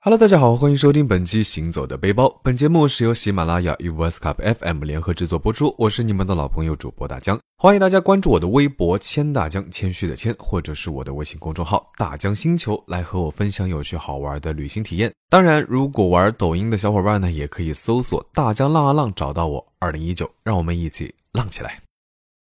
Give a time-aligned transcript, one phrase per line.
[0.00, 2.26] Hello，大家好，欢迎收听本期《行走的背包》。
[2.40, 5.74] 本节目是由喜马拉雅与 v o s c u p FM 联合制作播出。
[5.76, 15.12] 我是你们的老朋友主播大江，欢迎大家关注我的微博“谦大江”，谦虚的谦，或者是我的微信公众号“大江星球”，来和我分享有趣好玩的旅行体验。
[15.28, 19.66] 当然，如果玩抖音的小伙伴呢，也可以搜索“大江浪啊浪”找到我。
[19.80, 21.82] 二零一九，让我们一起浪起来！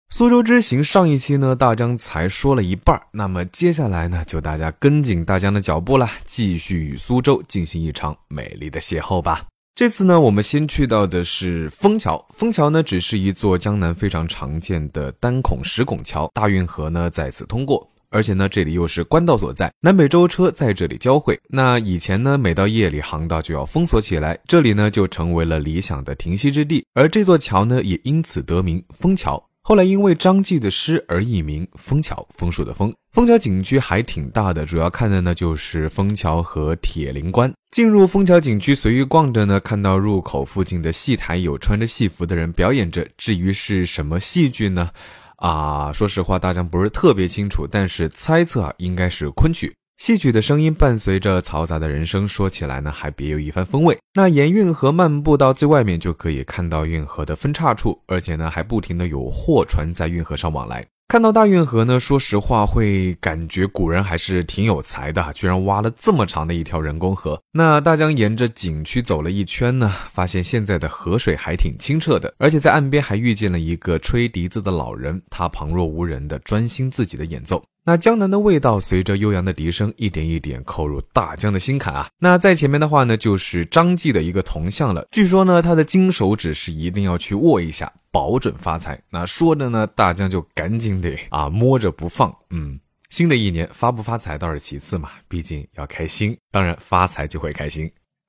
[0.10, 9.46] 苏州之行上一期呢，大江才说了一半那么接下来呢，就大家跟紧大江的脚步啦，继续与苏州进行一场美丽的邂逅吧。
[9.76, 12.26] 这次呢，我们先去到的是枫桥。
[12.30, 21.38] 枫桥呢，只是一座江南非常常见的单孔石拱桥，大运河呢在此通过，而且呢，这里又是官道所在，南北舟车在这里交汇。
[21.50, 29.44] 那以前呢，每到夜里航道就要封锁起来，这里呢就成为了理想的停息之地，而这座桥呢，也因此得名枫桥。
[29.68, 32.94] 后来因为张继的诗而译名枫桥，枫树的枫。
[33.14, 37.52] 枫桥景区还挺大的，主要看的呢就是枫桥和铁灵关。
[37.72, 43.08] 进入枫桥景区，随意逛着呢，看到入口附近的戏台有穿着戏服的人表演着。
[43.18, 44.92] 至于是什么戏剧呢？
[45.38, 49.76] 啊，说实话，大家不是特别清楚，但是猜测啊，应该是昆曲。
[49.98, 53.98] 戏曲的声音伴随着嘈杂的人声，说起来呢，还别有一番风味。
[54.14, 60.86] 那沿运河漫步到最外面，就可以看到运河的分叉处，而且呢，还不停的有货船在运河上往来。
[61.08, 67.40] 看到大运河呢，说实话会感觉古人还是挺有才的，居然挖了这么长的一条人工河。
[67.54, 77.64] 那大江沿着景区走了一圈呢，发现现在的河水还挺清澈的，而且在岸边还遇见了一个吹笛子的老人，他旁若无人的专心自己的演奏。
[77.88, 82.10] 那江南的味道随着悠扬的笛声一点一点扣入大江的心坎啊！
[82.18, 85.08] 那在前面的话呢，就是张继的一个铜像了。
[85.12, 89.00] 据说呢，他的金手指是一定要去握一下，保准发财。
[89.12, 92.36] 那说着呢，大江就赶紧得啊摸着不放。
[92.50, 92.80] 嗯，
[93.12, 96.36] 新的一年发不发财倒是其次嘛，毕竟要开心。
[96.52, 97.88] 当然发财就会开心。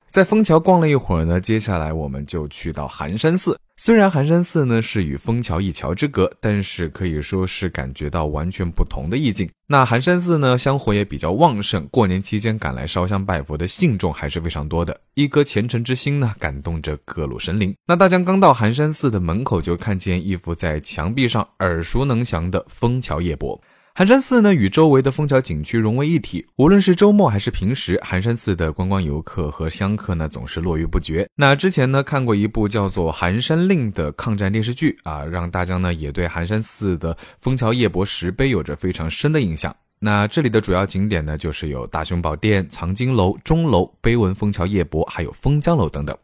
[0.09, 3.59] 在枫桥逛了一会儿呢，接下来我们就去到寒山寺。
[3.79, 9.47] 虽然寒山寺呢是与枫桥一桥之隔，但是可以说是感觉到完全不同的意境。
[9.67, 14.99] 那寒山寺呢，香火也比较旺盛，过年期间赶来烧香拜佛的信众还是非常多的。
[15.13, 17.75] 一颗虔诚之心呢，感动着各路神灵。
[17.85, 23.61] 那大江刚到寒山寺的门口，就看见一幅在墙壁上耳熟能详的枫桥夜泊。
[23.97, 26.45] 寒山寺呢，与周围的枫桥景区融为一体。
[26.57, 31.27] 无论是周末还是平时，寒山寺的观光游客和香客呢，总是络绎不绝。
[31.33, 39.75] 那之前呢，看过一部叫做《寒山令》的抗战电视剧啊，让大家呢也对寒山寺的枫桥夜泊石碑有着非常深的印象。
[39.97, 46.15] 那这里的主要景点呢，就是有大雄宝殿、藏经楼、钟楼、碑文枫桥夜泊，还有枫江楼等等。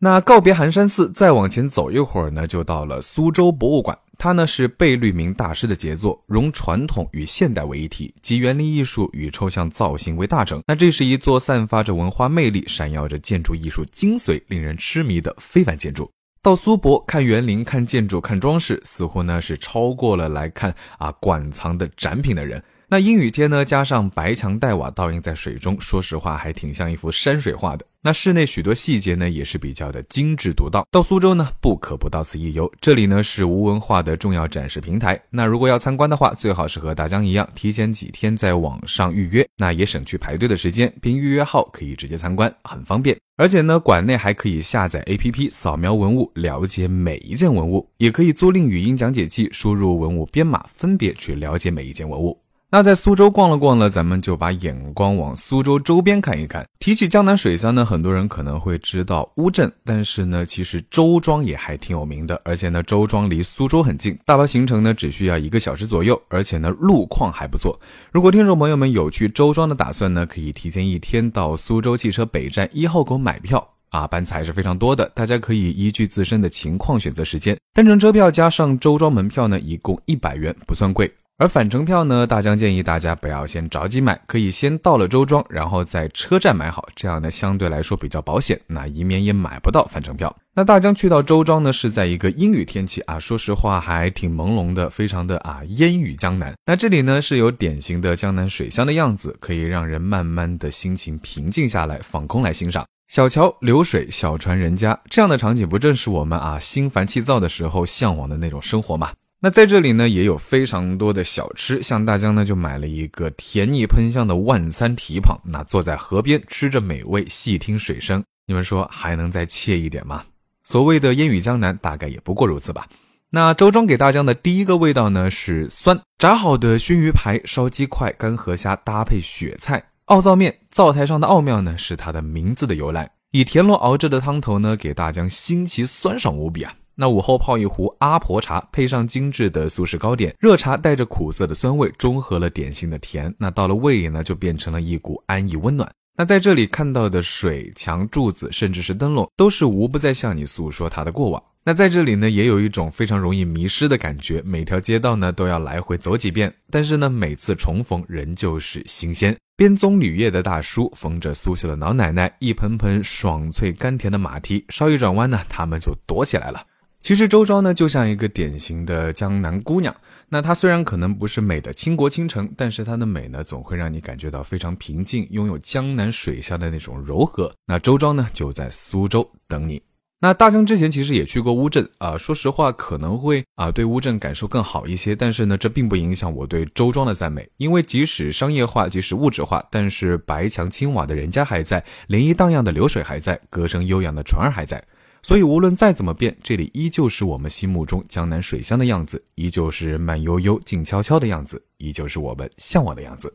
[0.00, 3.98] 那告别寒山寺，再往前走一会儿呢，就到了苏州博物馆。
[4.16, 10.62] 它呢是贝聿铭大师的杰作，融传统与现代为一体，集园林艺术与抽象造型为大成。
[10.68, 16.08] 那这是一座散发着文化魅力、闪耀着建筑艺术精髓、令人痴迷的非凡建筑。
[16.40, 22.62] 到苏博看园林、看建筑、看装饰，似乎呢是超过了来看啊馆藏的展品的人。
[22.90, 27.84] 那阴雨天呢，加上白墙黛瓦倒映在水中，说实话还挺像一幅山水画的。
[28.00, 30.86] 那室内许多细节呢，也是比较的精致独到。
[30.90, 32.72] 到苏州呢，不可不到此一游。
[32.80, 35.20] 这里呢是吴文化的重要展示平台。
[35.28, 43.14] 那如果要参观的话，最好是和大江一样，提前几天在网上预约，那也省去排队的时间，凭预约号可以直接参观，很方便。
[43.36, 52.40] 而且呢，馆内还可以下载 APP 扫描文物，了解每一件文物，也可以租赁语音讲解器，输入文物编码，分别去了解每一件文物。
[52.70, 56.68] 那在苏州逛了逛呢，咱们就把眼光往苏州周边看一看。
[56.78, 62.38] 提起江南水乡呢，很多人可能会知道乌镇，但是呢，其实周庄也还挺有名的。
[62.44, 67.80] 而且呢，周庄离苏州很近，大巴行程呢只需要一个小时左右，而且呢，路况还不错。
[68.12, 77.56] 如果听众朋友们有去周庄的打算呢，可以提前一天到苏州汽车北站一号口买票啊，班次还是非常多的，大家可以依据自身的情况选择时间。
[77.72, 81.10] 单程车票加上周庄门票呢，一共一百元，不算贵。
[81.40, 90.36] 而返程票呢，大江建议大家不要先着急买，可以先到了周庄，然后在车站买好，这样呢相对来说比较保险，那以免也买不到返程票。
[90.52, 96.52] 那大江去到周庄呢，是在一个阴雨天气啊， 说实话还挺朦胧的，非常的啊烟雨江南。
[96.66, 109.12] 那这里呢是有典型的江南水乡的样子，可以让人慢慢的心情平静下来，放空来欣赏小桥流水、小船人家这样的场景，不正是我们啊心烦气躁的时候向往的那种生活吗？
[109.40, 120.24] 那在这里呢，也有非常多的小吃，像大江呢就买了一个甜腻喷香的万三蹄膀，那坐在河边吃着美味，细听水声，你们说还能再惬意点吗？
[120.64, 122.84] 所谓的烟雨江南，大概也不过如此吧。
[123.30, 129.80] 那周庄给大江的第一个味道呢是酸，炸好的熏鱼排、烧鸡块、干河虾搭配雪菜。
[130.06, 133.08] 奥灶面，灶台上的奥妙呢，是它的名字的由来。
[133.30, 136.74] 以田螺熬制的汤头呢，给大江新奇酸爽无比啊。
[137.00, 143.32] 那午后泡一壶阿婆茶，配上精致的苏式糕点，热茶带着苦涩的酸味，中和了点心的甜。
[143.38, 145.88] 那到了胃里呢，就变成了一股安逸温暖。
[146.16, 151.40] 那在这里看到的水墙、柱子，甚至是灯笼，都是无不在向你诉说它的过往。
[151.62, 159.36] 那在这里呢，也有一种非常容易迷失的感觉，每条街道呢都要来回走几遍，但是呢，每次重逢仍旧是新鲜。
[159.56, 166.60] 编棕榈叶的大叔缝着苏绣的老奶奶，一盆盆爽脆甘甜的马蹄，稍一转弯呢，他们就躲起来了。
[167.08, 169.96] 其实周庄呢，就像一个典型的江南姑娘。
[170.28, 177.50] 那她虽然可能不是美的倾国倾城，但是她的美呢，总会让你感觉到非常平静，拥有江南水乡的那种柔和。
[177.64, 179.80] 那周庄呢，就在苏州等你。
[180.20, 194.84] 那大江之前其实也去过乌镇啊，说实话可能会啊对乌镇感受更好一些，但是呢这并不影响我对周庄的赞美，因为即使商业化，即使物质化，但是白墙青瓦的人家还在，涟漪荡漾的流水还在，歌声悠扬的船儿还在，
[195.22, 203.32] 所以无论再怎么变，这里依旧是我们心目中江南水乡的样子，依旧是慢悠悠、静悄悄的样子，依旧是我们向往的样子。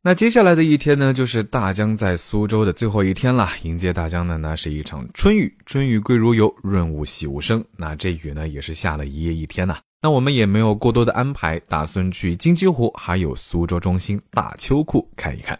[0.00, 3.50] 那接下来的一天呢，就是大江在苏州的最后一天了。
[3.64, 7.62] 迎接大江的呢，是一场春雨，春雨贵如油，润物细无声。
[7.76, 9.76] 那这雨呢，也是下了一夜一天呐。
[10.00, 15.58] 那我们也没有过多的安排，打算去金鸡湖，还有苏州中心大秋库看一看。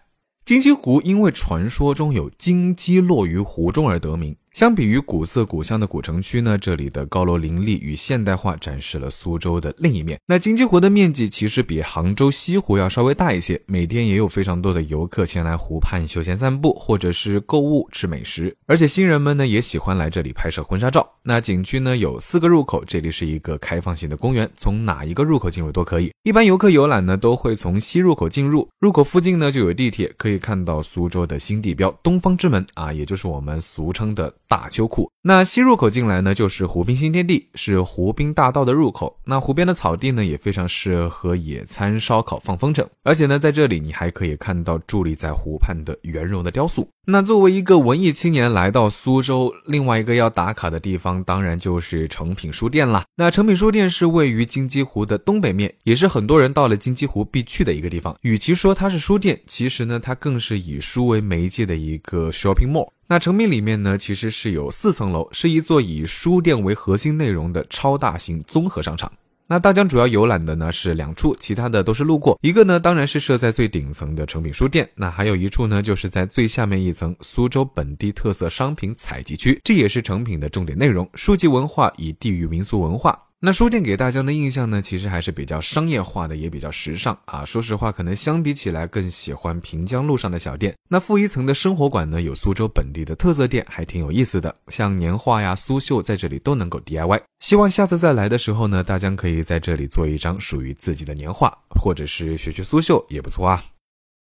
[0.49, 4.35] 金鸡湖因为传说中有金鸡落于湖中而得名。
[4.59, 10.19] 相比于古色古香的古城区呢，这里的高楼林立与现代化展示了苏州的另一面。
[10.27, 18.53] 那金鸡湖的面积其实比杭州西湖要稍微大一些，每天也有非常多的游客前来湖畔休闲散步，或者是购物吃美食。
[18.67, 21.09] 而且新人们呢也喜欢来这里拍摄婚纱照。
[21.23, 26.11] 那景区呢有四个入口，这里是一个开放性的公园，从哪一个入口进入都可以。
[26.25, 34.35] 一般游客游览呢都会从西入口进入，入口附近呢就有地铁，可以看到苏州的新地标东方之门啊，也就是我们俗称的。
[34.49, 39.21] 大秋库，那西入口进来呢，就是湖滨新天地，是湖滨大道的入口。
[39.27, 42.87] 那湖边的草地呢，也非常适合野餐、烧烤、放风筝。
[43.03, 46.89] 而且呢，在这里你还可以看到伫立在湖畔的圆融的雕塑。
[47.07, 53.05] 那作为一个文艺青年来到苏州，另外一个要打卡的地方，当然就是诚品书店啦。
[53.17, 58.17] 那诚品书店是位于金鸡湖的东北面，也是很多人到了金鸡湖必去的一个地方。
[58.23, 62.89] 与其说它是书店，其实呢，它更是以书为媒介的一个 shopping mall。
[63.11, 69.11] 那成品里面呢，其实是有四层楼，是一座以书店为核心内容的超大型综合商场。
[69.47, 72.39] 那大江主要游览的呢是两处，其他的都是路过。
[72.43, 74.87] 一个呢，当然是设在最顶层的成品书店。
[74.95, 81.09] 那还有一处呢，就是在最下面一层苏州本地特色商品采集区，这也是成品的重点内容。
[81.15, 83.19] 书籍文化以地域民俗文化。
[83.41, 87.45] 那书店给大家的印象呢，其实还是比较商业化的，也比较时尚啊。
[87.45, 90.75] 说实话，可能相比起来更喜欢平江路上的小店。
[90.89, 97.21] 那负一层的生活馆呢，有苏州本地的特色店，还挺有意思的，像年画呀、苏绣，在这里都能够 DIY。
[97.39, 103.63] 希望下次再来的时候呢，大家可以在这里做一张属于自己的年画，或者是学学苏绣也不错啊。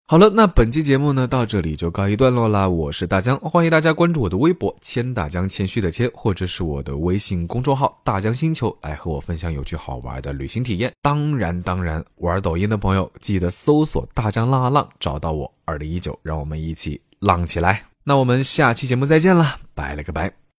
[0.05, 2.67] 好了，那本期节目呢到这里就告一段落啦。
[2.67, 10.91] 我是大江，欢迎大家关注我的微博“谦大江”，谦虚的谦，或者是我的微信公众号“大江星球”，来和我分享有趣好玩的旅行体验。
[11.01, 15.51] 当然，当然，玩抖音的朋友记得搜索“大江浪啊浪”，找到我。
[15.63, 17.83] 二零一九，让我们一起浪起来。
[18.03, 20.42] 那我们下期节目再见了，拜了个拜。